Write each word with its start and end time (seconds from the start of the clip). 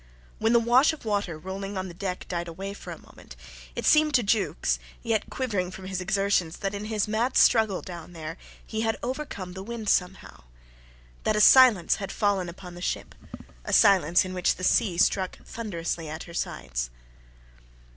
When 0.39 0.51
the 0.51 0.59
wash 0.59 0.93
of 0.93 1.05
water 1.05 1.37
rolling 1.37 1.77
on 1.77 1.87
the 1.87 1.93
deck 1.93 2.27
died 2.27 2.47
away 2.47 2.73
for 2.73 2.89
a 2.89 2.97
moment, 2.97 3.35
it 3.75 3.85
seemed 3.85 4.15
to 4.15 4.23
Jukes, 4.23 4.79
yet 5.03 5.29
quivering 5.29 5.69
from 5.69 5.85
his 5.85 6.01
exertions, 6.01 6.57
that 6.57 6.73
in 6.73 6.85
his 6.85 7.07
mad 7.07 7.37
struggle 7.37 7.83
down 7.83 8.13
there 8.13 8.37
he 8.65 8.81
had 8.81 8.97
overcome 9.03 9.53
the 9.53 9.61
wind 9.61 9.89
somehow: 9.89 10.45
that 11.23 11.35
a 11.35 11.39
silence 11.39 11.97
had 11.97 12.11
fallen 12.11 12.49
upon 12.49 12.73
the 12.73 12.81
ship, 12.81 13.13
a 13.63 13.71
silence 13.73 14.25
in 14.25 14.33
which 14.33 14.55
the 14.55 14.63
sea 14.63 14.97
struck 14.97 15.37
thunderously 15.45 16.09
at 16.09 16.23
her 16.23 16.33
sides. 16.33 16.89